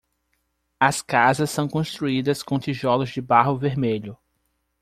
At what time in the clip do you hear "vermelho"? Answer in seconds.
3.55-4.17